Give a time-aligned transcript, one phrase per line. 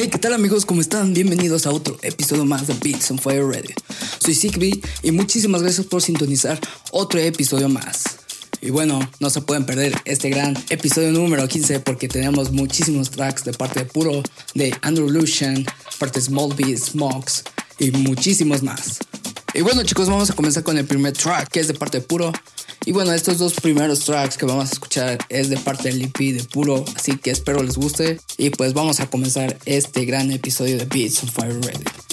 [0.00, 0.64] Hey, ¿qué tal amigos?
[0.64, 1.12] ¿Cómo están?
[1.12, 3.74] Bienvenidos a otro episodio más de Beats on Fire Radio.
[4.20, 6.60] Soy Sigby y muchísimas gracias por sintonizar
[6.92, 8.04] otro episodio más.
[8.60, 13.42] Y bueno, no se pueden perder este gran episodio número 15 porque tenemos muchísimos tracks
[13.42, 14.22] de parte de Puro,
[14.54, 15.66] de Andrew Lucian,
[15.98, 17.42] parte de Small Beats, Mox
[17.80, 19.00] y muchísimos más.
[19.52, 22.06] Y bueno chicos, vamos a comenzar con el primer track que es de parte de
[22.06, 22.32] Puro.
[22.88, 26.16] Y bueno, estos dos primeros tracks que vamos a escuchar es de parte del EP
[26.34, 28.18] de Puro, así que espero les guste.
[28.38, 32.07] Y pues vamos a comenzar este gran episodio de Beats on Fire Radio.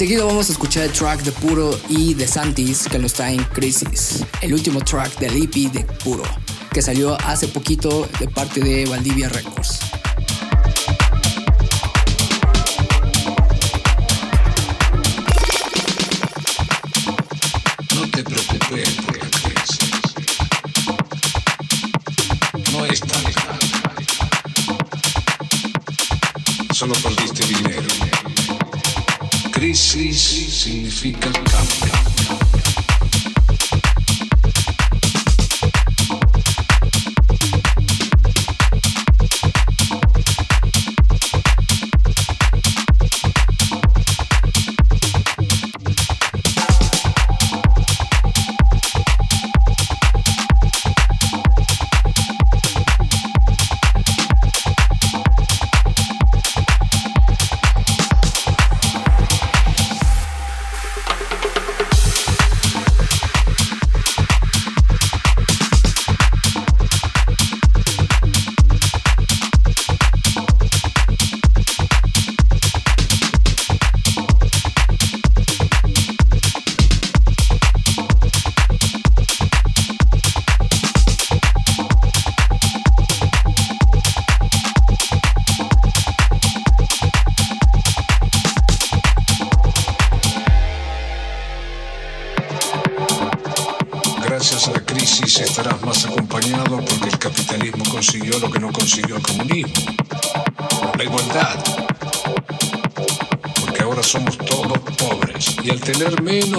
[0.00, 3.44] Enseguida vamos a escuchar el track de Puro y de Santis que nos está en
[3.44, 6.22] Crisis, el último track del EP de Puro,
[6.72, 9.80] que salió hace poquito de parte de Valdivia Records.
[17.94, 18.96] No te preocupes.
[22.72, 23.22] No es tan.
[26.72, 27.99] Solo perdiste dinero.
[29.60, 31.99] Crisis significa cambio.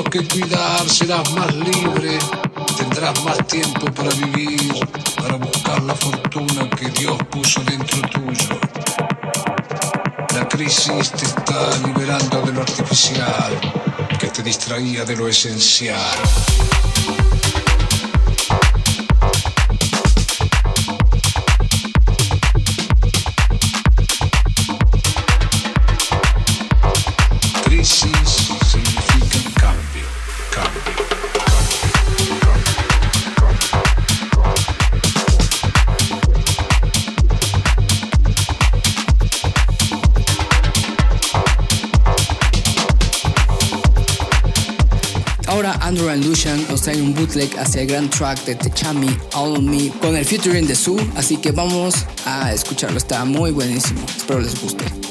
[0.01, 2.17] Menos que cuidar serás más libre,
[2.77, 4.73] tendrás más tiempo para vivir,
[5.17, 8.59] para buscar la fortuna que Dios puso dentro tuyo.
[10.35, 13.59] La crisis te está liberando de lo artificial
[14.19, 16.17] que te distraía de lo esencial.
[46.87, 50.75] Nos un bootleg hacia el gran track de Techami All Me con el featuring de
[50.75, 55.10] Sue, así que vamos a escucharlo, está muy buenísimo, espero les guste.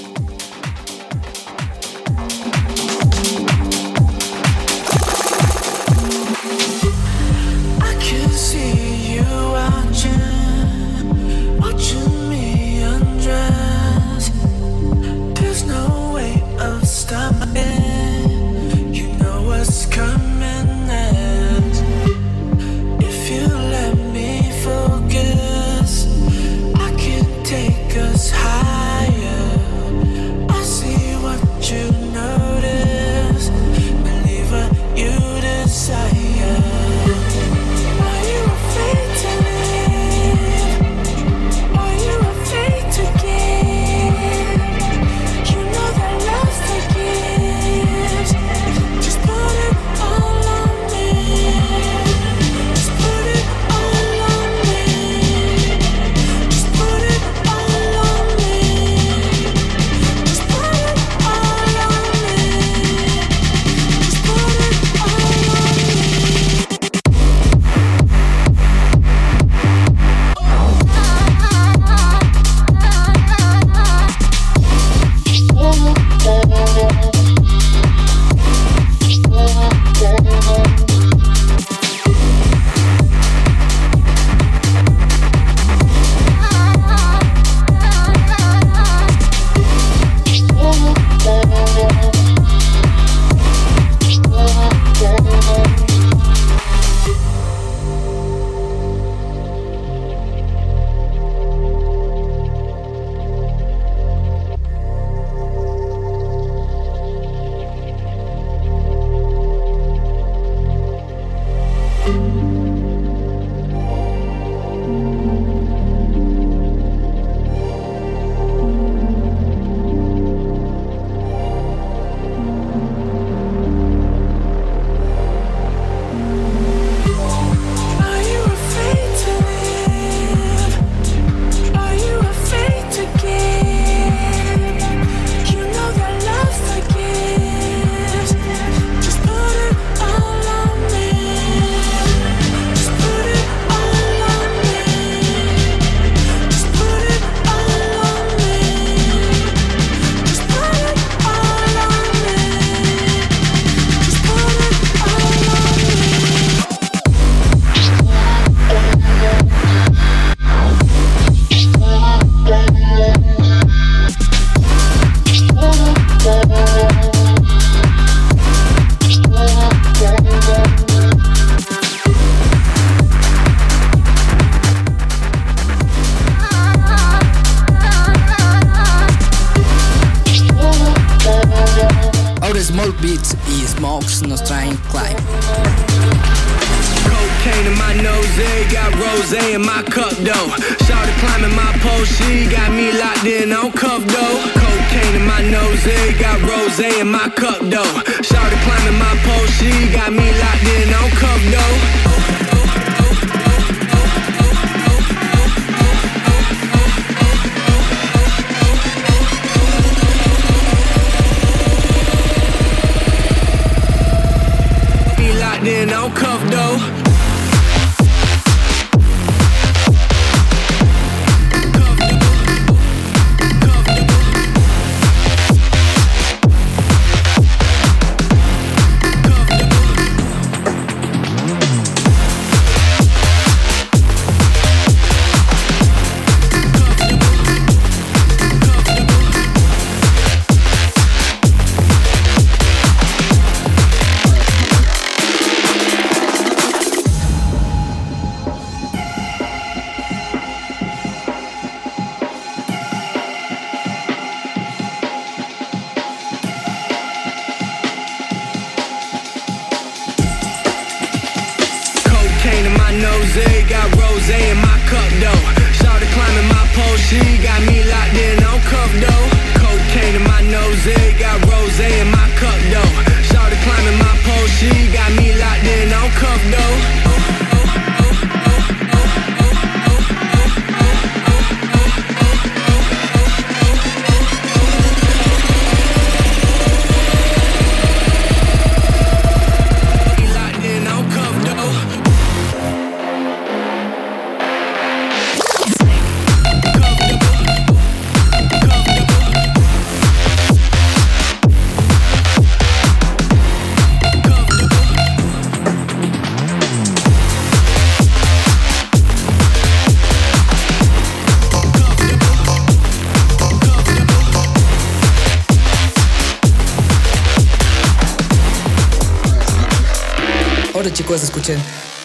[190.40, 190.60] on.
[190.86, 194.36] Shouted climbing my post, she got me locked in on cuff though.
[194.60, 197.94] Cocaine in my nose, eh, got rose in my cup though.
[198.22, 202.29] started climbing my post, she got me locked in on cuff though.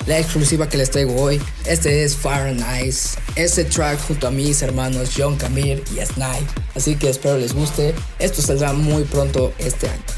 [0.08, 1.42] La exclusiva que les traigo hoy.
[1.66, 3.18] Este es Fire and Ice.
[3.36, 6.46] Este track junto a mis hermanos John Camille y Snipe.
[6.76, 7.94] Así que espero les guste.
[8.20, 10.15] Esto saldrá muy pronto este año.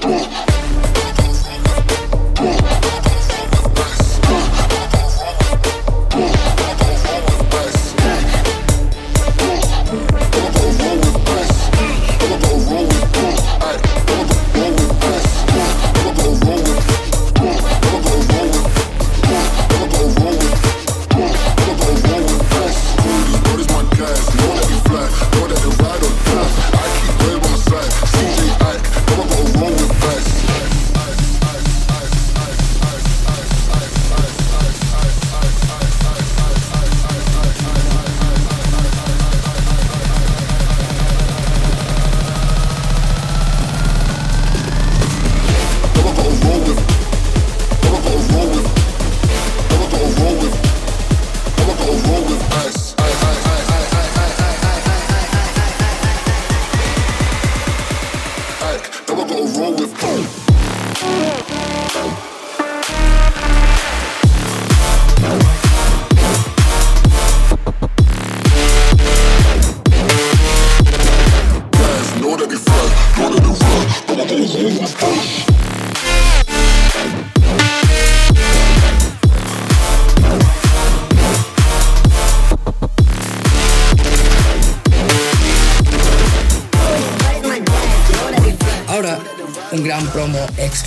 [0.00, 0.27] Boom.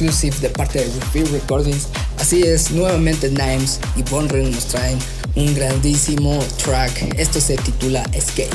[0.01, 1.87] Exclusive de parte de Refill Recordings.
[2.17, 4.97] Así es, nuevamente Nimes y Bonren nos traen
[5.35, 7.19] un grandísimo track.
[7.19, 8.49] Esto se titula Escape.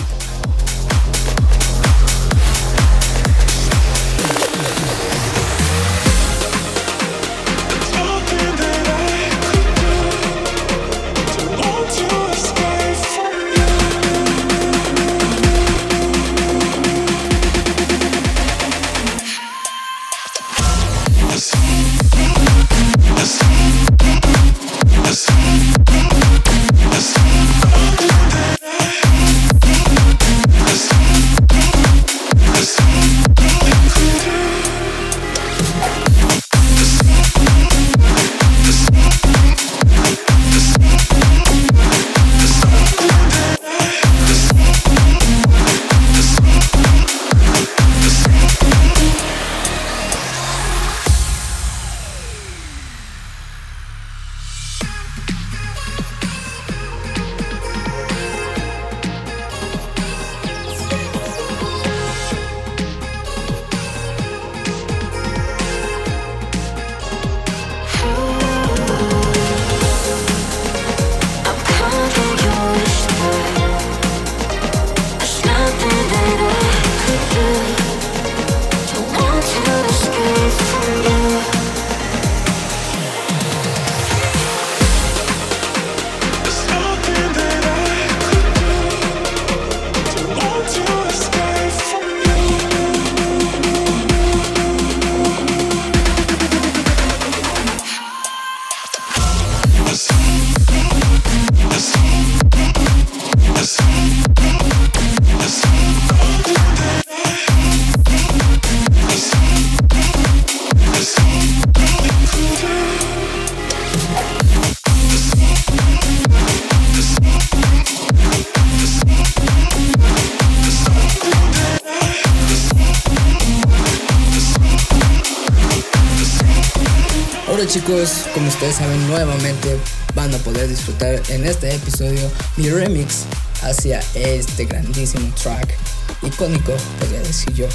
[128.46, 129.76] Como ustedes saben nuevamente
[130.14, 133.24] van a poder disfrutar en este episodio mi remix
[133.62, 135.76] hacia este grandísimo track,
[136.22, 137.66] icónico podría decir yo.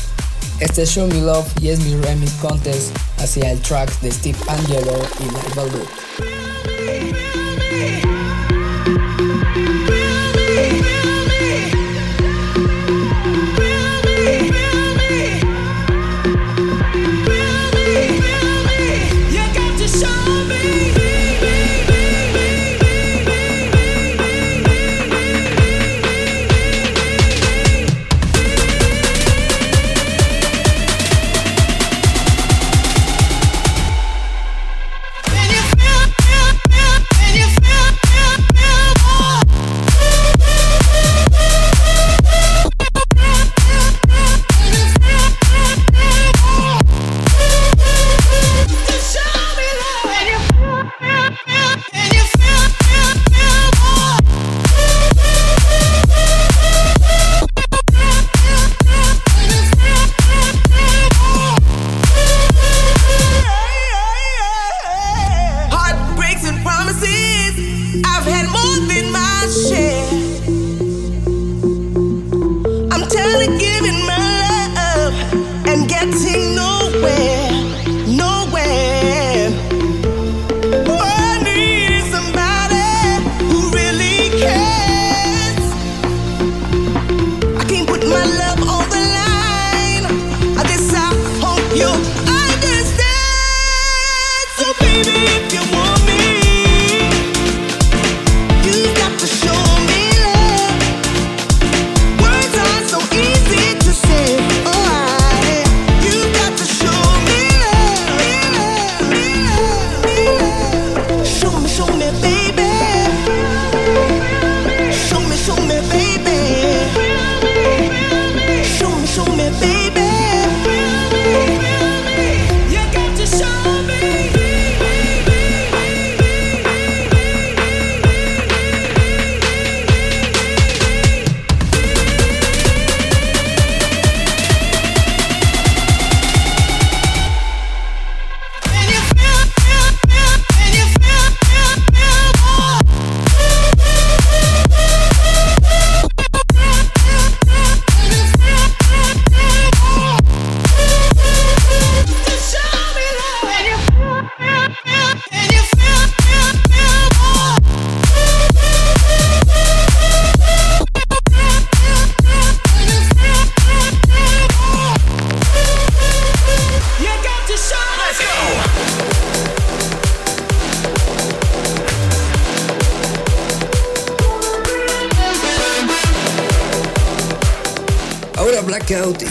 [0.62, 4.38] Este es Show Me Love y es mi remix contest hacia el track de Steve
[4.48, 7.11] Angelo y Live Loop.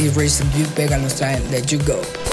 [0.00, 2.29] erase the you back and trying let you go.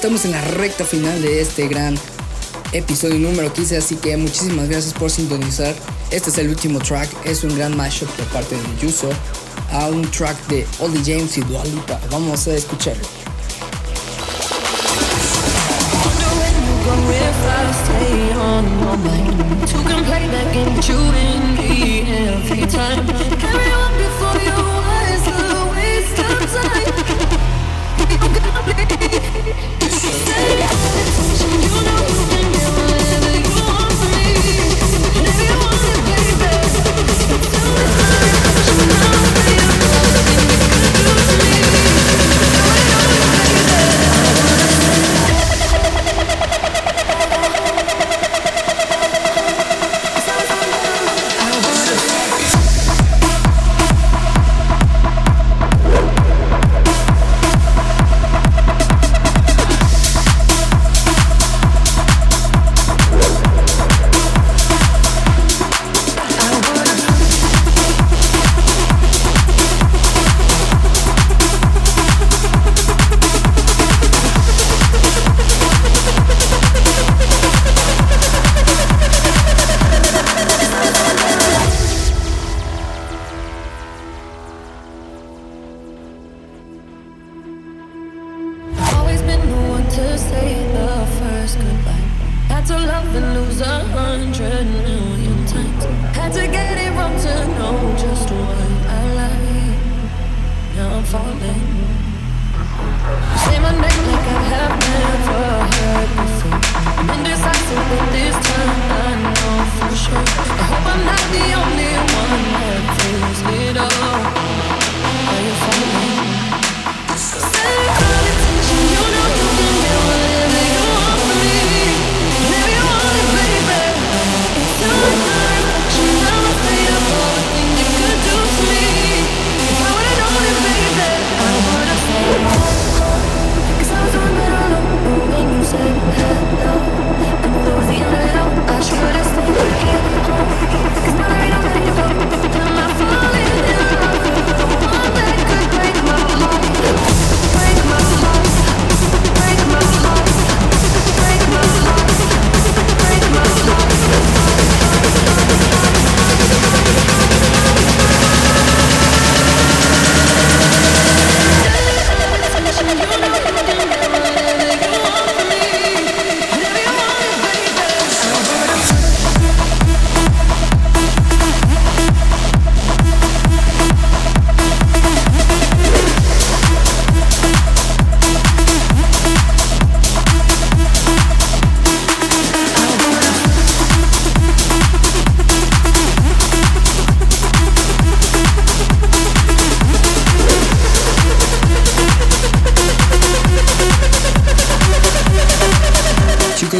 [0.00, 1.94] Estamos en la recta final de este gran
[2.72, 5.74] episodio número 15, así que muchísimas gracias por sintonizar.
[6.10, 9.10] Este es el último track, es un gran mashup por parte de Yuso
[9.70, 12.00] a un track de Oldie James y Dua Lipa.
[12.10, 13.04] Vamos a escucharlo.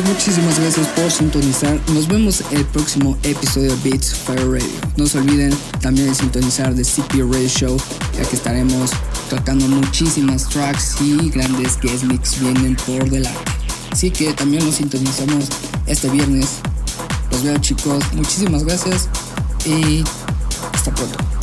[0.02, 1.78] muchísimas gracias por sintonizar.
[1.92, 4.68] Nos vemos el próximo episodio de Beats Fire Radio.
[4.96, 7.76] No se olviden también de sintonizar de CP Radio Show,
[8.16, 8.90] ya que estaremos
[9.28, 13.40] tocando muchísimas tracks y grandes guest mix vienen por delante.
[13.90, 15.46] Así que también nos sintonizamos
[15.86, 16.58] este viernes.
[17.30, 19.08] Los veo chicos, muchísimas gracias
[19.64, 20.04] y
[20.72, 21.39] hasta pronto.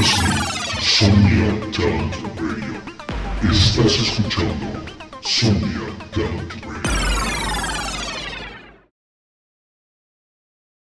[0.00, 3.50] Sonia Talent Radio.
[3.50, 4.84] Estás escuchando
[5.22, 6.67] Sonia Talent.